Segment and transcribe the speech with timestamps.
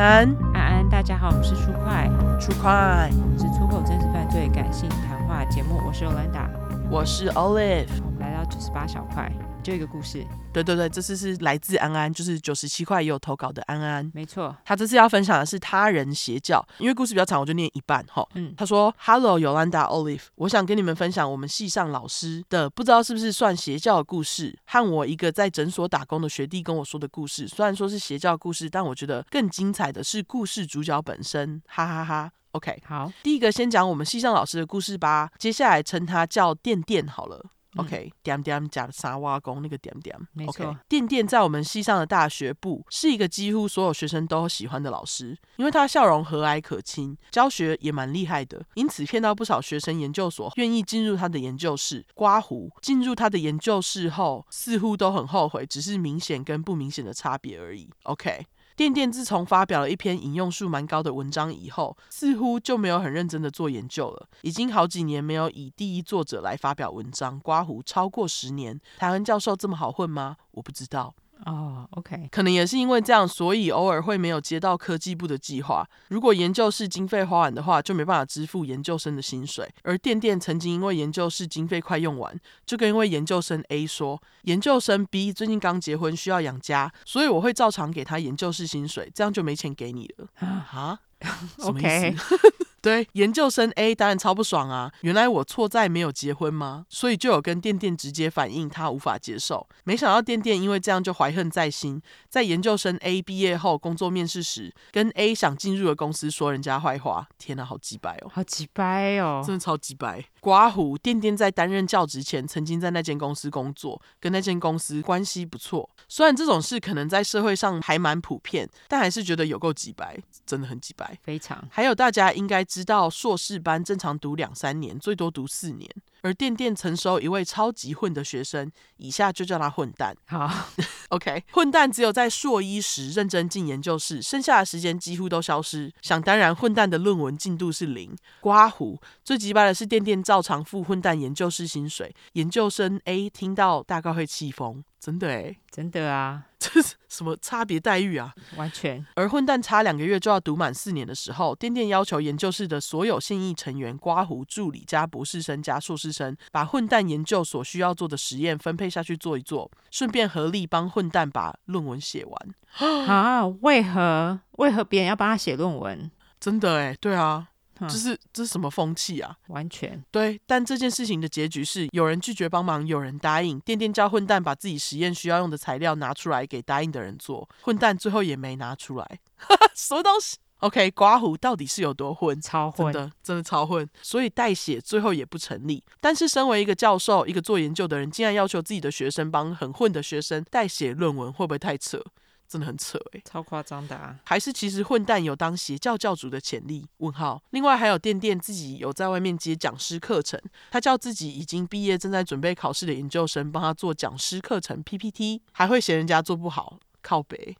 [0.00, 2.08] 安，安安，大家好，我们是出快，
[2.40, 6.48] 出快，是出口真实犯罪感性谈话节目，我是 Yolanda，
[6.88, 9.30] 我是 Olive，我们来到九十八小块。
[9.62, 14.56] 就一个故事，对对对，这次是来自安安，就是九十七块也有投稿的安安，没错。
[14.64, 18.26] 他这次要分享的是他人邪教，因为故事比较长，我就念一半哈。
[18.34, 27.46] 嗯，他说：“Hello Yolanda Olive，我想跟你们分享我们系上老师的不知道是不是算邪教的故事，和我一个在诊所打工的学弟跟我说的故事。
[27.46, 32.32] 虽然说是邪教故事，但我觉得更精彩的是故事主角本身，哈哈哈哈。
[32.52, 40.66] OK，好，第一个先讲我们系上老师的故事吧，接下来称他叫电电好了。” OK，点点讲的沙挖工那个点点，没错。
[40.66, 52.04] Okay, 电电在我们西上的大学部是一个几乎所有学生都喜欢的老师，因为他笑容和蔼可亲，教学也蛮厉害的，因此骗到不少学生研究所愿意进入他的研究室。
[52.14, 57.88] 刮胡进入他的研究室后，似乎都很后悔，只是明显跟不明显的差别而已。
[58.02, 58.46] OK。
[58.80, 64.26] 店店自从发表了一篇引用数蛮高的文章以后，似乎就没有很认真的做研究了。
[64.40, 68.80] 已经好几年没有以第一作者来发表文章，刮胡超过十年。
[68.96, 70.38] 台湾教授这么好混吗？
[70.52, 71.14] 我不知道。
[71.46, 75.88] 哦、oh，OK，可能也是因为这样，所以偶尔会没有接到科技部的计划。
[76.08, 79.68] 如果研究室经费花完的话，就没办法支付研究生的薪水。
[79.82, 90.28] 而店店曾经因为研究室经费快用完，就跟一位研究生 A 说，研究生 B 最近刚结婚，需要养家，所以我会照常给他研究室薪水，这样就没钱给你了。
[90.46, 91.00] 啊？
[91.64, 92.14] OK。
[92.82, 94.90] 对，研究生 A 当然超不爽啊！
[95.02, 96.86] 原来我错在没有结婚吗？
[96.88, 99.68] 所以就有跟店店直接反映他无法接受。
[99.84, 107.28] 没想到店店因为这样就怀恨在心，在研究生 A 毕业后工作面试时，跟 A 想进入的公司说人家坏话。
[107.38, 108.30] 天哪，好鸡掰哦！
[108.32, 109.42] 好鸡掰哦！
[109.44, 110.24] 真的超鸡掰。
[110.40, 115.88] 刮胡店店在担任教职前，曾经在那间公司工作，跟那间公司关系不错。
[116.08, 121.18] 虽然这种事可能在社会上还蛮普遍，但还是觉得有够几白，真的很几白。
[121.22, 121.62] 非常。
[121.70, 125.88] 还有大家应该知道，硕士班正常读两三年，最多读四年。
[126.22, 130.16] 而店店曾收一位超级混的学生，以下就叫他混蛋。
[130.26, 130.50] 好，
[131.10, 135.92] OK，混蛋只有在硕一时认真进研究室，剩下的时间几乎都消失。
[136.02, 138.16] 想当然，混蛋的论文进度是零。
[138.40, 144.84] 刮胡最机掰的是店店照常付混蛋研究室薪水，研究生 A 听到大概会气疯。
[144.98, 148.34] 真的哎，真的啊，这是什么差别待遇啊？
[148.56, 149.04] 完全。
[149.14, 163.08] 而混蛋差两个月就要读满四年的时候，店店要求研究室的所有现役成员，刮胡助理加博士生加硕士生，把混蛋研究所需要做的实验分配下去做一做，顺便合力帮混蛋把论文写完。
[163.08, 163.46] 啊？
[163.62, 164.40] 为何？
[164.58, 166.10] 为何别人要帮他写论文？
[166.38, 167.48] 真的哎，对啊。
[167.88, 169.36] 这是这是什么风气啊？
[169.48, 173.58] 完全对，但这件事情的结局是有人拒绝帮忙，有人答应。
[173.60, 179.20] 电电叫混蛋把自己实验需要用的材料拿出来给答应的人做，混蛋最后也没拿出来。
[179.74, 182.38] 什么东西？OK，刮胡到底是有多混？
[182.40, 183.88] 超混的，真的超混。
[184.02, 185.82] 所以代写最后也不成立。
[186.00, 192.02] 但是身为一个教授，一个做研究的人，竟然要求自己的学生帮很混的学生代写论文，会不会太扯？
[192.50, 194.18] 真的很扯哎，超夸张的啊！
[194.24, 196.84] 还是其实混蛋有当邪教教主的潜力？
[196.96, 197.40] 问号。
[197.50, 200.40] 另外还有店店自己有在外面接讲师课程，
[200.72, 207.56] 他叫自己已经毕业正在准备考试的研究生帮他做讲师课程 PPT，还会嫌人家做不好，靠北，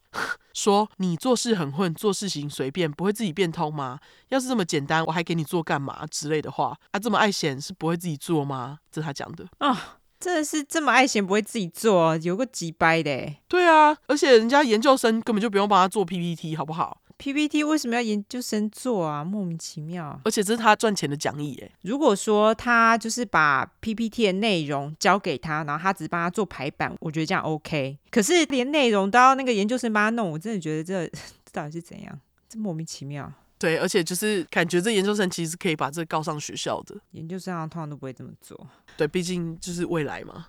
[0.53, 4.01] 说你做事很混，做事情随便，不会自己变通吗？
[4.31, 6.77] 要是这么简单，我还给你做干嘛之类的话？
[6.91, 8.79] 他、啊、这么爱嫌是不会自己做吗？
[8.91, 10.00] 这是他讲的啊。
[10.21, 13.35] 真的是这么爱闲不会自己做，有个几掰的。
[13.49, 19.25] 对啊，而且人家研究生根本就不用帮他做 PPT，好不好？PPT 为什么要研究生做啊？
[19.25, 20.21] 莫名其妙。
[20.25, 21.73] 而且这是他赚钱的讲义耶。
[21.83, 27.99] 如果说他就是把 PPT 的内容交给他，然后他只是帮他做排版，我觉得这样 OK。
[28.11, 31.07] 可是连内容都要那个研究生帮他弄，我真的觉得这
[31.45, 32.19] 这到底是怎样？
[32.49, 33.33] 这莫名其妙。
[33.61, 36.97] 对，而且就是感觉这研究生其实可以把这告上学校的。
[37.11, 38.67] 研究生通常都不会这么做。
[38.97, 40.47] 对，毕竟就是未来嘛。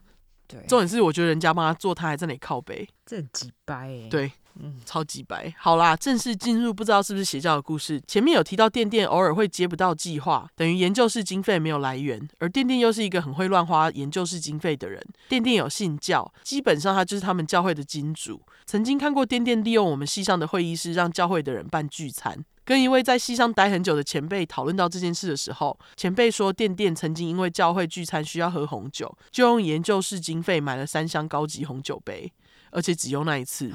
[0.47, 0.65] 对。
[0.65, 2.87] 重点是我觉得人家帮他做，他还在那里靠背。
[3.05, 4.07] 这很鸡掰哎。
[4.09, 5.53] 对，嗯，超级白。
[5.57, 8.01] 好啦，正式进入不知道是不是邪教的故事。
[8.07, 15.05] 前面有提到电电偶尔会接不到计划，等于研究室经费没有来源，而电电又是一个很会乱花研究室经费的人。
[15.27, 18.41] 电电有信教，基本上他就是他们教会的金主。
[18.65, 22.45] 曾经看过电电利用我们系上的会议室，让教会的人办聚餐。
[22.63, 32.31] 跟一位在西上待很久的前辈讨论到这件事的时候，前辈说电电曾经因为教会聚餐需要喝红酒，就用研究室经费买了三箱高级红酒杯，
[32.71, 33.73] 而且只用那一次。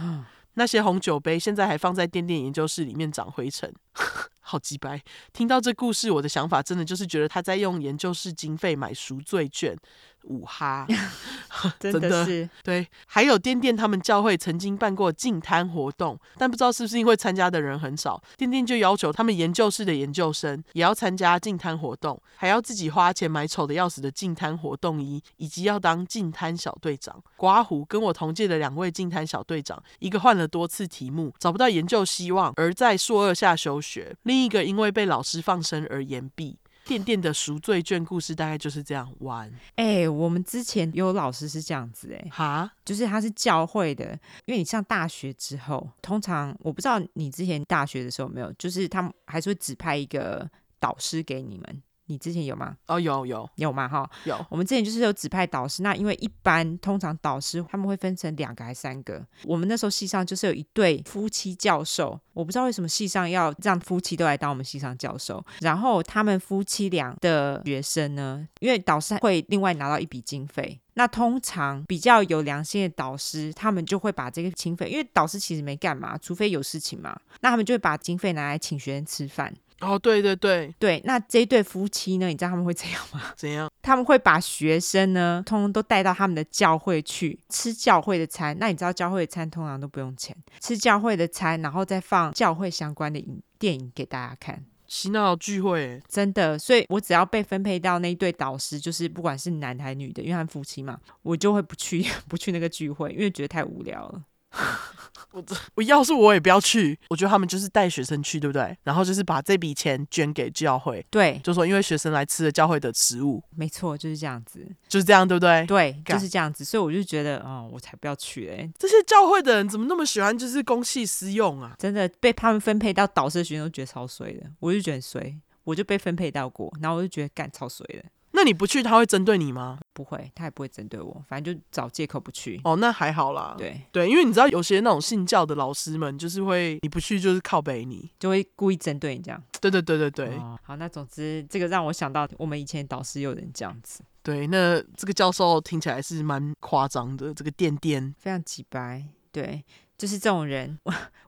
[0.59, 3.71] 那些红酒杯现在还放在电电研究室里面长灰尘。
[4.41, 5.03] 好鸡掰！
[5.33, 9.77] 听到这故事，我的想法真的就是觉得他在用研究室经费买赎罪券。
[10.27, 10.87] 五哈，
[11.79, 27.23] 真的是对，还有店店他们教会曾经办过净摊活动，但不知道是不是因为参加的人很少，店店就要求他们研究室的研究生也要参加净摊活动，还要自己花钱买丑的要死的净摊活动衣，以及要当净摊小队长。
[27.37, 36.59] 刮胡跟我同届的两位净摊小队长，一个换了多次题目，找不到研究希望，而在硕二下休学；另一个因为被老师放生而言毕。
[36.87, 39.51] 颠颠的赎罪券故事大概就是这样玩。
[39.75, 44.13] 哎、欸，我们之前有老师是这样子、欸，哎，哈，就是他是教会的，
[44.45, 50.49] 因为你上大学之后，通常我不知道你之前大学的时候有没有，就是他们还是会指派一个
[50.79, 51.83] 导师给你们。
[52.07, 52.77] 你之前有吗？
[52.87, 53.89] 哦，有有有吗？
[53.89, 54.47] 哈，有。
[54.49, 59.25] 我们之前就是有指派导师，那因为一般通常导师他们会分成两个还是三个？
[59.45, 65.45] 我们那时候系上就是有一对夫妻教授，我不知道为什么系上要让夫妻都来当我们系上教授。
[65.61, 79.53] 然后他们夫妻俩的学生呢，因为导师会另外拿到一笔经费，那通常比较有良心的导师，他们就会把这个经费，因为导师其实没干嘛，除非有事情嘛，那他们就会把经费拿来请学生吃饭。
[79.81, 82.29] 哦，对对对对，那这一对夫妻呢？
[82.29, 83.21] 你知道他们会怎样吗？
[83.37, 83.71] 怎样？
[83.83, 88.57] 他们会把学生呢，通通都带到他们的教会去吃教会的餐。
[88.59, 94.65] 那你知道教会的餐通常都不用钱，吃教会的餐，然后再放教会相关的影电影给大家看。
[94.89, 104.23] 洗脑聚会，真的，所以我只要被分配到那一对导师，就是不管是男还是女的，因为他们夫妻嘛，我就会不去 不去那个聚会，因为觉得太无聊了。
[105.33, 105.45] 我
[105.75, 108.75] 我要是我也不要去，我觉得他们就是带学生去，对不对？
[108.85, 115.67] 然后就是把这笔钱捐给教会，对，就说因为学生来吃了教会的食物，没错，就是这样子，就是这样，对不对？
[115.67, 118.71] 对，就是这样子，所以我就觉得，哦，我才不要去嘞！
[118.79, 121.75] 这些教会的人怎么那么喜欢就是公器私用啊？
[121.79, 128.03] 真的被他们分配到导师的学生都觉得超衰的，我就觉得很衰，我就被分配到过，然后我就觉得干超衰的。
[128.33, 129.79] 那你不去，他会针对你吗？
[129.97, 132.61] 不会，他也不会针对我，反正就找借口不去。
[132.65, 133.55] 哦，那还好啦。
[133.57, 139.43] 对对，因为你知道有些那种信教的老师们，就是会你不去就是靠北你，就会故意针对你这样。
[139.59, 140.37] 对对对对对。
[140.37, 144.03] 哦，好，那总之这个让我想到我们以前导师有人这样子。
[144.23, 149.03] 对，那这个教授听起来是蛮夸张的，这个垫垫非常几白。
[149.33, 149.65] 对。
[149.99, 150.79] 就是这种人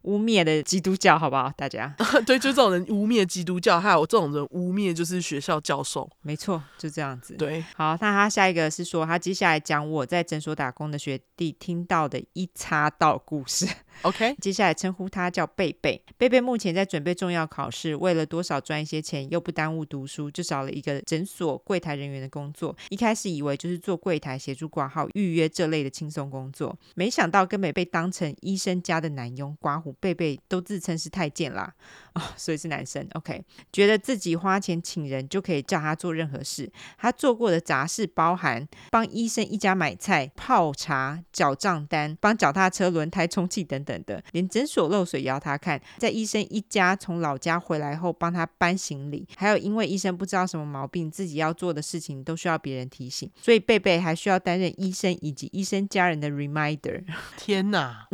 [0.03, 1.53] 污蔑的基督教，好不好？
[1.56, 1.94] 大家
[2.26, 7.35] 对，就这种人污蔑基督教，还有这种人污蔑就是学校教授，没错，就这样子。
[7.35, 13.67] 对，好，那他下一个是说，他接下来讲我在诊所打工的学弟听到的一插道故事。
[14.03, 16.00] OK，接下来称呼他叫贝贝。
[16.17, 22.76] 贝贝目前在准备重要考试，为了多少赚一些钱又不耽误读书，就找了一个诊所柜台人员的工作。
[22.91, 29.56] 一开始以为就是做柜台协助挂号、预约这类的轻松工作，没想到根本被当成医生家的男佣。
[29.60, 31.72] 刮胡贝贝都自称是太监啦，
[32.14, 33.06] 哦，所以是男生。
[33.12, 36.69] OK，觉得自己花钱请人就可以叫他做任何事。
[36.96, 44.02] 他做过的杂事包含帮医生一家买菜、泡茶、缴账单、帮脚踏车轮胎充气等等。
[44.08, 57.05] 的，连诊所漏水也要他看，在医生一家从老家回来后帮他搬行李，还有因为医生不知道什么毛病，自己要做的事情都需要别人提醒，所以贝贝还需要担任医生以及医生家人的 reminder。
[57.37, 58.08] 天哪，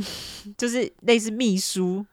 [0.57, 2.05] 就是类似秘书，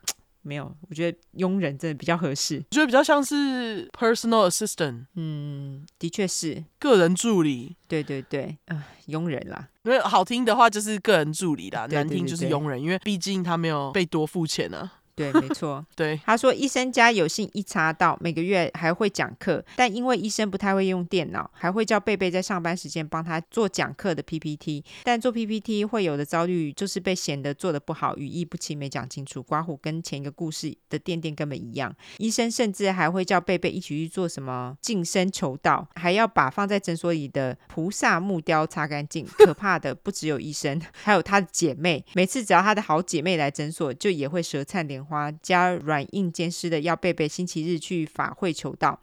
[0.42, 5.06] 没有，我觉得佣人真的比较合适，我觉得比较像是 personal assistant。
[5.14, 7.76] 嗯，的确是个人助理。
[7.86, 9.68] 对对对，呃，佣人啦。
[9.84, 14.92] 因为好听的话就是个人助理啦，对对对对，难听就是佣人，因为毕竟他没有被多付钱啊。
[15.14, 15.84] 对，没错。
[15.94, 24.84] 对，他说医生家有幸一查到，每个月还会讲课，但因为医生不太会用电脑，还会叫贝贝在上班时间帮他做讲课的 PPT。
[25.04, 29.42] 但做 PPT 会有的遭遇就是被显得做的不好，语义不清，没讲清楚。
[29.42, 31.94] 刮胡跟前一个故事的垫垫根本一样。
[32.18, 39.26] 医生甚至还会叫贝贝一起去做什么净身求道，还要把放在诊所里的菩萨木雕擦干净。
[39.26, 42.04] 可怕的不只有医生， 还有他的姐妹。
[42.14, 48.98] 每次只要他的好姐妹来诊所，就也会舌灿莲花加软硬兼施的要贝贝星期日去法会求道，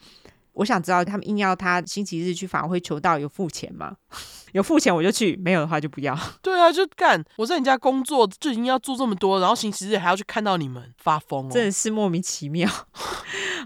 [0.54, 3.96] 我想知道他们硬要他星期日去法会求道有付钱吗？
[4.52, 6.18] 有付钱我就去，没有的话就不要。
[6.42, 7.24] 对啊，就干！
[7.38, 11.52] 我在你家工作就已经要做这么多，然后星期日还要去看到你们，发疯哦！
[11.52, 12.68] 真的是莫名其妙。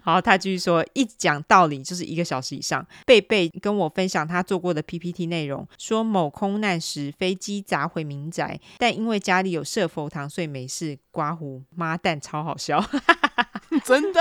[0.01, 2.85] 好，他继续说，一讲道理就是一个小时以上。
[3.05, 10.97] 贝贝跟我分享他做过的 PPT 内容，说某空难时飞机砸毁民宅，但因为家里有设佛堂，所以没事。
[11.12, 12.83] 刮胡妈蛋超好笑，
[13.85, 14.19] 真的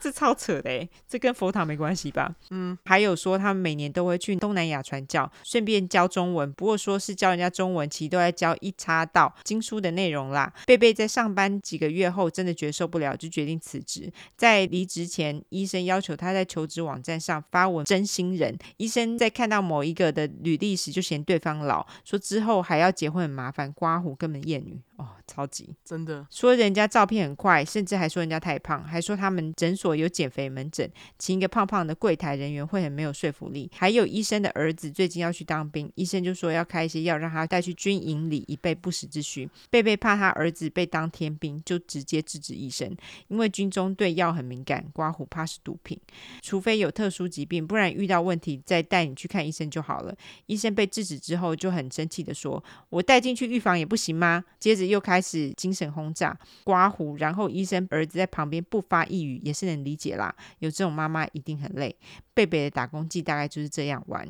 [0.00, 2.34] 这超扯的诶，这跟佛堂没关系吧？
[2.50, 6.52] 嗯，还有说他们每年都会去东南亚传教，顺便教中文。
[6.52, 10.52] 不过说是教人家中文，其实都在教一插道经书的内容啦。
[10.66, 14.12] 贝贝在上班几个月后，真的觉得受不了，就决定辞职。
[14.36, 18.56] 在离职前，医生要求他在求职网站上发文真心人。
[18.76, 24.80] 医生在看到某一个的履历时，就嫌对方老，说之后还要结婚很麻烦，刮胡根本厌女。
[24.96, 33.70] 哦，超级真的说人家照片很快，甚至还说人家太胖，还说他们诊所有减肥门诊，请一个胖胖的柜台人员会很没有说服力。
[33.72, 39.48] 还有医生的儿子最近要去当兵，医生就说要开一些药让他带去军营里以备不时之需。
[39.70, 42.92] 贝贝怕他儿子被当天兵，就直接制止医生，
[43.28, 45.96] 因为军中对药很敏感，刮胡怕是毒品，
[46.42, 50.12] 除非有特殊疾病，不然遇到问题再带你去看医生就好了。
[50.46, 54.88] 医生被制止之后就很生气的说：“我带进去预防也不行吗？”接着。
[54.88, 60.34] 又开始精神轰炸、刮胡，然后医生儿子在旁边不发一语，也是能理解啦。
[60.58, 61.94] 有这种妈妈一定很累。
[62.34, 64.28] 贝贝的打工记大概就是这样玩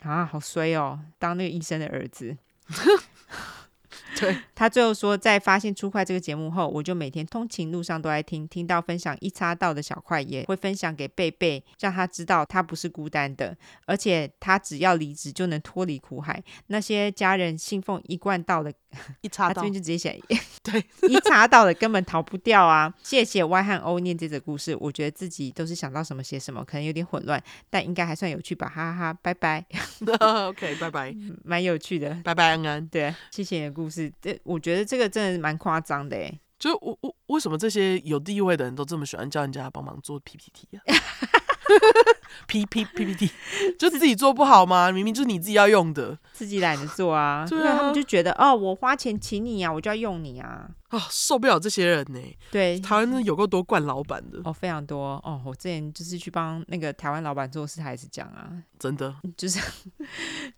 [0.00, 2.36] 啊，好衰哦，当那个医生的儿子。
[4.20, 16.42] 对，他最后说，在发现出快这个节目后，我就每天通勤路上都在听，听到分享一插到的小块，也会分享给贝贝，让他知道他不是孤单的，而且他只要离职就能脱离苦海。
[16.66, 18.72] 那些家人信奉一贯道的，
[19.20, 20.20] 一插道，他这边就直接写，
[20.62, 22.92] 对，一查到的根本逃不掉啊！
[23.02, 29.64] 谢谢 Y 和 O 念这则故事，我觉得自己都是想到什么写什么，可能有点混乱，但应该还算有趣吧，哈哈哈，拜拜。
[30.48, 31.14] OK，拜拜，
[31.44, 34.12] 蛮有趣的，拜拜，安安，对，谢谢你的故事。
[34.20, 40.80] 这我觉得这个真的蛮夸张的哎，就我我为什么这些有地位的人都这么喜欢叫人家帮忙做 PPT 啊
[42.46, 43.30] ？P P P P T
[43.78, 44.90] 就自己做不好吗？
[44.90, 50.68] 明明就是你自己要用的，自己懒得做啊， 对啊，他们就觉得哦，我花钱请你啊，我就要用你啊。
[50.88, 52.18] 啊、哦，受不了这些人呢！
[52.50, 55.38] 对，台湾有够多惯老板的哦，非常多哦。
[55.44, 59.60] 我之前就是去帮那个台湾老板做事，他也是讲啊，真的 就是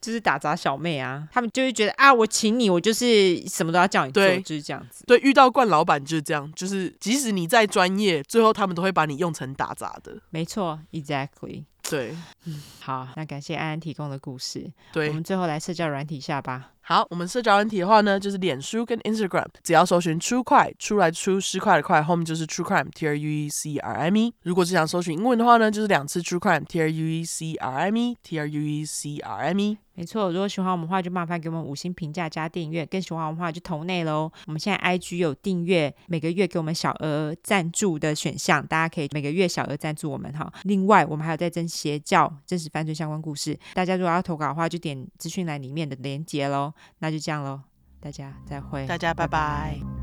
[0.00, 5.02] 就是打杂小妹啊，他们就会觉得啊，我请你，我就是什么都要叫你做，对就是这样子。
[5.04, 10.16] 对，遇到惯老板就是这样，就是即使你再专业，最后他们都会把你用成打杂的。
[10.30, 11.59] 没错，exactly。
[11.90, 14.72] 对，嗯， 好，那感谢安安提供的故事。
[14.92, 16.70] 对，我们最后来社交软体下吧。
[16.90, 24.34] 好，我们社交软体的话呢，就是脸书跟 Instagram，只要搜寻 True Crime，出来出十块的块，后面就是 True Crime，T R U E C R I M E。
[24.42, 29.38] 如果是想搜寻英文的话呢，就是两次 True Crime，T R u e c r m e t r U E C R
[29.38, 29.78] M E。
[29.94, 32.86] 没错，如果喜欢我们的话，就麻烦给我们五星评价加订阅。
[32.86, 34.32] 更喜欢我们的话，就投内喽。
[34.46, 40.50] 我们现在 IG 有订阅，每个月给我们小额赞助的选项，大家可以每个月小额赞助我们哈。
[40.62, 46.72] 另外，我们还有在征邪教、真实犯罪相关故事，大家如果要投稿的话，就点资讯栏里面的链接喽。
[46.98, 47.60] 那就这样喽，
[48.00, 49.99] 大家再会，大家拜拜。